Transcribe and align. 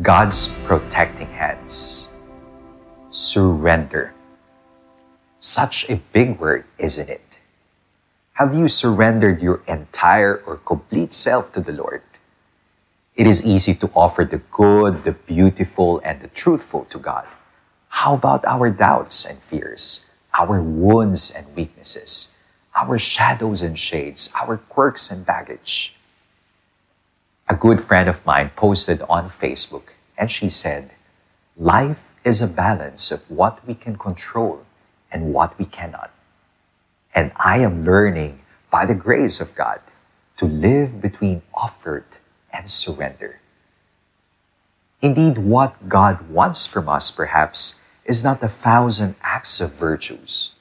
God's 0.00 0.46
protecting 0.62 1.26
hands. 1.26 2.08
Surrender. 3.10 4.14
Such 5.40 5.90
a 5.90 5.96
big 6.12 6.38
word, 6.38 6.66
isn't 6.78 7.08
it? 7.08 7.40
Have 8.34 8.54
you 8.54 8.68
surrendered 8.68 9.42
your 9.42 9.60
entire 9.66 10.40
or 10.46 10.58
complete 10.58 11.12
self 11.12 11.50
to 11.52 11.60
the 11.60 11.72
Lord? 11.72 12.02
It 13.16 13.26
is 13.26 13.44
easy 13.44 13.74
to 13.74 13.90
offer 13.92 14.22
the 14.24 14.38
good, 14.54 15.02
the 15.02 15.18
beautiful, 15.26 15.98
and 16.04 16.20
the 16.22 16.28
truthful 16.28 16.84
to 16.94 16.98
God. 16.98 17.26
How 17.88 18.14
about 18.14 18.44
our 18.44 18.70
doubts 18.70 19.24
and 19.24 19.42
fears, 19.42 20.06
our 20.38 20.62
wounds 20.62 21.32
and 21.34 21.44
weaknesses, 21.56 22.36
our 22.76 23.00
shadows 23.00 23.62
and 23.62 23.76
shades, 23.76 24.32
our 24.40 24.58
quirks 24.58 25.10
and 25.10 25.26
baggage? 25.26 25.97
A 27.58 27.60
good 27.60 27.82
friend 27.82 28.08
of 28.08 28.24
mine 28.24 28.52
posted 28.54 29.02
on 29.10 29.30
Facebook 29.30 29.90
and 30.16 30.30
she 30.30 30.48
said, 30.48 30.92
Life 31.56 32.04
is 32.22 32.40
a 32.40 32.46
balance 32.46 33.10
of 33.10 33.28
what 33.28 33.66
we 33.66 33.74
can 33.74 33.98
control 33.98 34.62
and 35.10 35.34
what 35.34 35.58
we 35.58 35.64
cannot. 35.64 36.12
And 37.12 37.32
I 37.34 37.58
am 37.58 37.84
learning 37.84 38.38
by 38.70 38.86
the 38.86 38.94
grace 38.94 39.40
of 39.40 39.56
God 39.56 39.80
to 40.36 40.46
live 40.46 41.00
between 41.00 41.42
offered 41.52 42.06
and 42.52 42.70
surrender. 42.70 43.40
Indeed, 45.02 45.38
what 45.38 45.88
God 45.88 46.30
wants 46.30 46.64
from 46.64 46.88
us, 46.88 47.10
perhaps, 47.10 47.80
is 48.04 48.22
not 48.22 48.40
a 48.40 48.46
thousand 48.46 49.16
acts 49.20 49.60
of 49.60 49.74
virtues, 49.74 50.52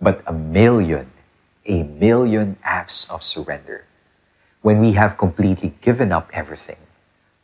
but 0.00 0.22
a 0.26 0.32
million, 0.32 1.12
a 1.66 1.82
million 1.82 2.56
acts 2.64 3.10
of 3.10 3.22
surrender. 3.22 3.84
When 4.62 4.80
we 4.80 4.92
have 4.92 5.18
completely 5.18 5.74
given 5.80 6.12
up 6.12 6.30
everything 6.32 6.76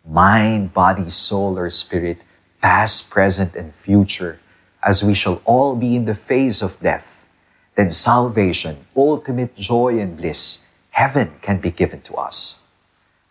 mind, 0.06 0.72
body, 0.72 1.10
soul, 1.10 1.58
or 1.58 1.68
spirit, 1.68 2.22
past, 2.62 3.10
present, 3.10 3.54
and 3.54 3.74
future, 3.74 4.40
as 4.82 5.02
we 5.02 5.12
shall 5.14 5.42
all 5.44 5.76
be 5.76 5.96
in 5.96 6.06
the 6.06 6.14
face 6.14 6.62
of 6.62 6.80
death, 6.80 7.28
then 7.74 7.90
salvation, 7.90 8.86
ultimate 8.96 9.54
joy 9.56 9.98
and 9.98 10.16
bliss, 10.16 10.66
heaven 10.90 11.30
can 11.42 11.60
be 11.60 11.70
given 11.70 12.00
to 12.02 12.14
us. 12.14 12.64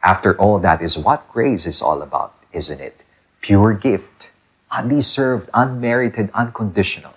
After 0.04 0.38
all, 0.38 0.60
that 0.60 0.82
is 0.82 0.98
what 0.98 1.28
grace 1.32 1.66
is 1.66 1.82
all 1.82 2.02
about, 2.02 2.36
isn't 2.54 2.80
it? 2.80 3.04
Pure 3.42 3.74
gift, 3.76 4.30
undeserved, 4.70 5.50
unmerited, 5.54 6.30
unconditional. 6.34 7.14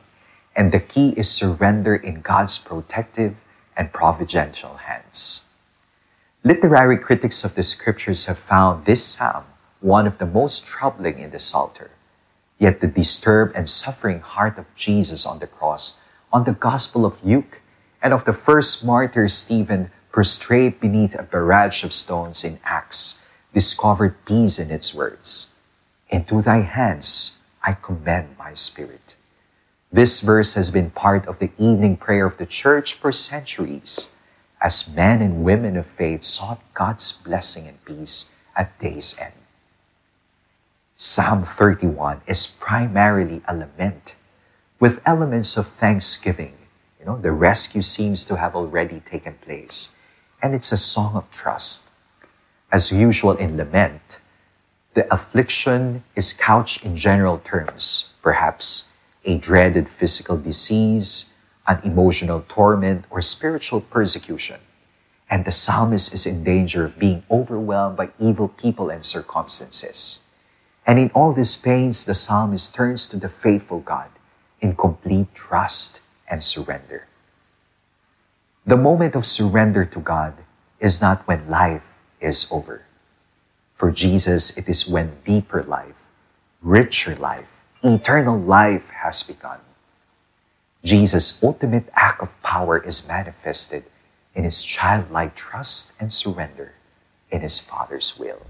And 0.57 0.73
the 0.73 0.81
key 0.81 1.11
is 1.17 1.31
surrender 1.31 1.95
in 1.95 2.21
God's 2.21 2.59
protective 2.59 3.37
and 3.77 3.93
providential 3.93 4.77
hands. 4.77 5.50
Literary 6.43 6.97
critics 6.97 7.45
of 7.45 7.55
the 7.55 7.63
scriptures 7.63 8.25
have 8.25 8.39
found 8.39 8.87
this 8.87 9.05
psalm 9.05 9.45
one 9.81 10.07
of 10.07 10.17
the 10.17 10.27
most 10.27 10.65
troubling 10.65 11.19
in 11.19 11.31
the 11.31 11.39
Psalter. 11.39 11.91
Yet 12.59 12.81
the 12.81 12.87
disturbed 12.87 13.55
and 13.55 13.69
suffering 13.69 14.21
heart 14.21 14.57
of 14.57 14.65
Jesus 14.75 15.27
on 15.27 15.39
the 15.39 15.47
cross, 15.47 16.01
on 16.33 16.45
the 16.45 16.53
Gospel 16.53 17.05
of 17.05 17.23
Luke, 17.23 17.61
and 18.01 18.15
of 18.15 18.25
the 18.25 18.33
first 18.33 18.85
martyr 18.85 19.29
Stephen 19.29 19.91
prostrate 20.13 20.81
beneath 20.81 21.15
a 21.15 21.25
barrage 21.25 21.85
of 21.85 21.93
stones 21.93 22.43
in 22.43 22.59
Acts, 22.65 23.23
discovered 23.53 24.25
peace 24.25 24.59
in 24.59 24.71
its 24.71 24.95
words. 24.95 25.55
Into 26.09 26.41
thy 26.41 26.61
hands 26.61 27.39
I 27.63 27.75
commend 27.75 28.37
my 28.39 28.55
spirit. 28.55 29.15
This 29.93 30.21
verse 30.21 30.55
has 30.55 30.71
been 30.71 30.91
part 30.91 31.27
of 31.27 31.39
the 31.39 31.51
evening 31.59 31.99
prayer 31.99 32.25
of 32.25 32.39
the 32.39 32.47
church 32.47 32.95
for 32.95 33.13
centuries, 33.13 34.15
as 34.61 34.89
men 34.95 35.23
and 35.23 35.45
women 35.45 35.77
of 35.77 35.87
faith 35.87 36.23
sought 36.23 36.61
God's 36.75 37.13
blessing 37.13 37.67
and 37.67 37.85
peace 37.85 38.33
at 38.57 38.79
day's 38.79 39.19
end. 39.19 39.33
Psalm 40.97 41.45
31 41.45 42.21
is 42.27 42.47
primarily 42.47 43.41
a 43.49 43.57
lament 43.57 44.17
with 44.79 45.01
elements 45.07 45.57
of 45.57 45.67
thanksgiving. 45.67 46.55
You 46.99 47.07
know, 47.07 47.17
the 47.17 47.33
rescue 47.33 47.81
seems 47.81 48.25
to 48.27 48.37
have 48.37 48.55
already 48.55 49.01
taken 49.01 49.35
place, 49.35 49.95
and 50.43 50.55
it's 50.55 50.73
a 50.73 50.77
song 50.77 51.17
of 51.17 51.31
trust. 51.31 51.89
As 52.71 52.93
usual 52.93 53.33
in 53.37 53.57
lament, 53.57 54.19
the 54.93 55.13
affliction 55.13 56.05
is 56.15 56.35
couched 56.35 56.85
in 56.85 56.97
general 56.97 57.39
terms, 57.39 58.13
perhaps 58.23 58.89
a 59.25 59.39
dreaded 59.39 59.89
physical 59.89 60.37
disease, 60.37 61.30
an 61.71 61.81
emotional 61.85 62.45
torment, 62.49 63.05
or 63.11 63.23
spiritual 63.23 63.81
persecution. 63.81 64.59
And 65.31 65.45
the 65.45 65.53
psalmist 65.53 66.13
is 66.13 66.27
in 66.27 66.43
danger 66.43 66.85
of 66.85 66.99
being 66.99 67.23
overwhelmed 67.31 67.97
by 67.97 68.11
evil 68.19 68.49
people 68.49 68.91
and 68.91 69.05
circumstances. 69.05 70.25
And 70.85 70.99
in 70.99 71.11
all 71.15 71.33
these 71.33 71.55
pains, 71.55 72.05
the 72.05 72.15
psalmist 72.15 72.75
turns 72.75 73.07
to 73.09 73.17
the 73.17 73.29
faithful 73.29 73.81
God 73.81 74.11
in 74.61 74.75
complete 74.75 75.33
trust 75.33 76.01
and 76.29 76.43
surrender. 76.43 77.07
The 78.67 78.77
moment 78.77 79.15
of 79.15 79.25
surrender 79.25 79.85
to 79.85 80.01
God 80.01 80.35
is 80.81 81.01
not 81.01 81.27
when 81.29 81.49
life 81.49 81.87
is 82.21 82.51
over. 82.51 82.83
For 83.77 83.91
Jesus, 83.91 84.59
it 84.59 84.69
is 84.69 84.89
when 84.89 85.23
deeper 85.25 85.63
life, 85.63 85.97
richer 86.61 87.15
life, 87.15 87.49
eternal 87.83 88.39
life 88.39 88.89
has 88.91 89.23
begun. 89.23 89.61
Jesus' 90.83 91.43
ultimate 91.43 91.89
act 91.95 92.23
of 92.23 92.43
power 92.43 92.79
is 92.79 93.07
manifested 93.07 93.85
in 94.35 94.45
his 94.45 94.63
childlike 94.63 95.35
trust 95.35 95.93
and 96.01 96.13
surrender 96.13 96.73
in 97.31 97.43
his 97.43 97.59
Father's 97.59 98.19
will. 98.19 98.41